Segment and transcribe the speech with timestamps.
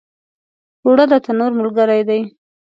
[0.83, 2.21] اوړه د تنور ملګری دي